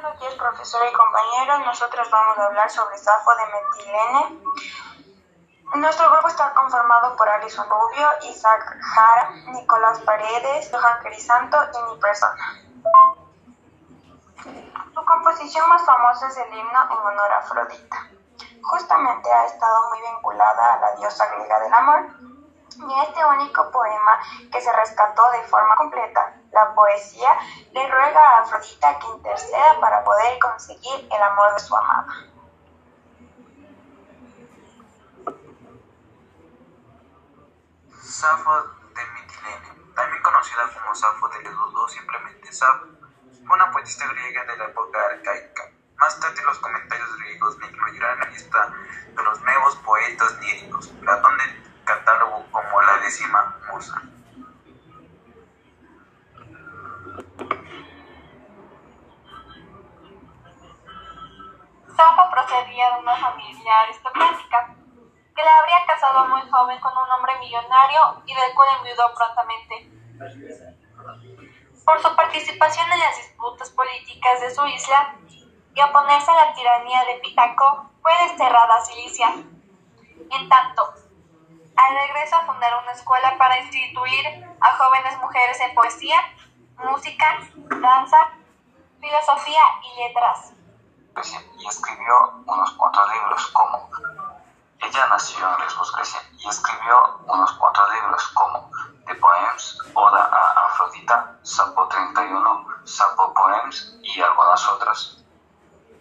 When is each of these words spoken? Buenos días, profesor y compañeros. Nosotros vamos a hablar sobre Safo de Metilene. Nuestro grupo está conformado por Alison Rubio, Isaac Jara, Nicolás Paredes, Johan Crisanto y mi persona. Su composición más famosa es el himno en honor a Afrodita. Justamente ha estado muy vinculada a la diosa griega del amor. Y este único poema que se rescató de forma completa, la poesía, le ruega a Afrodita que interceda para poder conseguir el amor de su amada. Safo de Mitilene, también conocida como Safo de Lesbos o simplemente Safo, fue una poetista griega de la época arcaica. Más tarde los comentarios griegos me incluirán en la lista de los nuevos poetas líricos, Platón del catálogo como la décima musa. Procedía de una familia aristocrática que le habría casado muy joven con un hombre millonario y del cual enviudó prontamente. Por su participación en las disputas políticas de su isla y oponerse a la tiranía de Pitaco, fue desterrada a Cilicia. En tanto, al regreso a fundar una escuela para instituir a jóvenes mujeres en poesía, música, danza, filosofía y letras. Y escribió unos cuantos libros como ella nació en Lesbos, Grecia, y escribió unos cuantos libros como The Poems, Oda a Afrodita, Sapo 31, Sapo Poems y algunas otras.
Buenos 0.00 0.18
días, 0.18 0.34
profesor 0.34 0.80
y 0.88 0.92
compañeros. 0.94 1.66
Nosotros 1.66 2.10
vamos 2.10 2.38
a 2.38 2.46
hablar 2.46 2.70
sobre 2.70 2.96
Safo 2.96 3.32
de 3.36 3.44
Metilene. 3.52 4.42
Nuestro 5.74 6.10
grupo 6.10 6.28
está 6.28 6.54
conformado 6.54 7.14
por 7.16 7.28
Alison 7.28 7.68
Rubio, 7.68 8.08
Isaac 8.22 8.78
Jara, 8.80 9.30
Nicolás 9.48 10.00
Paredes, 10.00 10.70
Johan 10.72 11.00
Crisanto 11.02 11.58
y 11.74 11.92
mi 11.92 12.00
persona. 12.00 12.62
Su 14.94 15.04
composición 15.04 15.68
más 15.68 15.84
famosa 15.84 16.28
es 16.28 16.36
el 16.38 16.54
himno 16.54 16.82
en 16.82 16.98
honor 16.98 17.32
a 17.32 17.38
Afrodita. 17.38 18.08
Justamente 18.62 19.30
ha 19.30 19.44
estado 19.44 19.88
muy 19.90 20.00
vinculada 20.00 20.74
a 20.74 20.80
la 20.80 20.92
diosa 20.96 21.26
griega 21.26 21.60
del 21.60 21.74
amor. 21.74 22.06
Y 22.70 23.00
este 23.06 23.22
único 23.26 23.70
poema 23.70 24.18
que 24.50 24.62
se 24.62 24.72
rescató 24.72 25.30
de 25.32 25.42
forma 25.42 25.76
completa, 25.76 26.39
la 26.52 26.74
poesía, 26.74 27.30
le 27.72 27.88
ruega 27.88 28.20
a 28.20 28.42
Afrodita 28.42 28.98
que 28.98 29.06
interceda 29.06 29.80
para 29.80 30.02
poder 30.04 30.38
conseguir 30.38 31.08
el 31.10 31.22
amor 31.22 31.54
de 31.54 31.60
su 31.60 31.76
amada. 31.76 32.06
Safo 38.02 38.62
de 38.94 39.06
Mitilene, 39.14 39.94
también 39.94 40.22
conocida 40.22 40.62
como 40.74 40.94
Safo 40.94 41.28
de 41.28 41.42
Lesbos 41.42 41.74
o 41.74 41.88
simplemente 41.88 42.52
Safo, 42.52 42.86
fue 43.46 43.56
una 43.56 43.70
poetista 43.70 44.06
griega 44.08 44.44
de 44.44 44.56
la 44.56 44.64
época 44.64 44.98
arcaica. 45.06 45.70
Más 45.96 46.18
tarde 46.18 46.42
los 46.44 46.58
comentarios 46.58 47.16
griegos 47.18 47.56
me 47.58 47.66
incluirán 47.66 48.14
en 48.14 48.20
la 48.20 48.26
lista 48.26 48.72
de 49.14 49.22
los 49.22 49.40
nuevos 49.42 49.76
poetas 49.76 50.38
líricos, 50.40 50.88
Platón 50.88 51.38
del 51.38 51.84
catálogo 51.84 52.44
como 52.50 52.82
la 52.82 52.98
décima 52.98 53.58
musa. 53.72 54.09
Procedía 62.50 62.90
de 62.90 63.00
una 63.00 63.16
familia 63.16 63.80
aristocrática 63.80 64.74
que 65.36 65.42
le 65.42 65.48
habría 65.48 65.86
casado 65.86 66.26
muy 66.28 66.42
joven 66.50 66.80
con 66.80 66.92
un 66.92 67.10
hombre 67.10 67.38
millonario 67.38 68.22
y 68.26 68.34
del 68.34 68.54
cual 68.54 68.68
enviudó 68.78 69.14
prontamente. 69.14 69.88
Por 71.84 72.02
su 72.02 72.16
participación 72.16 72.92
en 72.92 72.98
las 72.98 73.16
disputas 73.16 73.70
políticas 73.70 74.40
de 74.40 74.54
su 74.54 74.66
isla 74.66 75.14
y 75.74 75.80
oponerse 75.80 76.30
a 76.30 76.46
la 76.46 76.54
tiranía 76.54 77.04
de 77.04 77.20
Pitaco, 77.20 77.90
fue 78.02 78.12
desterrada 78.22 78.76
a 78.76 78.84
Cilicia. 78.84 79.28
En 79.28 80.48
tanto, 80.48 80.94
al 81.76 81.94
regreso 81.94 82.36
a 82.36 82.46
fundar 82.46 82.82
una 82.82 82.92
escuela 82.92 83.36
para 83.38 83.58
instituir 83.60 84.26
a 84.60 84.76
jóvenes 84.76 85.16
mujeres 85.18 85.60
en 85.60 85.74
poesía, 85.74 86.18
música, 86.76 87.40
danza, 87.80 88.32
filosofía 89.00 89.62
y 89.82 90.02
letras. 90.02 90.54
Y 91.58 91.66
escribió 91.66 92.42
unos 92.46 92.70
cuantos 92.72 93.08
libros 93.12 93.46
como 93.48 93.90
ella 94.80 95.06
nació 95.08 95.46
en 95.46 95.60
Lesbos, 95.60 95.92
Grecia, 95.92 96.20
y 96.38 96.48
escribió 96.48 97.18
unos 97.26 97.52
cuantos 97.52 97.92
libros 97.92 98.28
como 98.28 98.70
The 99.06 99.14
Poems, 99.16 99.78
Oda 99.94 100.30
a 100.32 100.66
Afrodita, 100.66 101.38
Sapo 101.42 101.86
31, 101.88 102.66
Sapo 102.84 103.34
Poems 103.34 103.98
y 104.02 104.20
algunas 104.22 104.68
otras. 104.68 105.19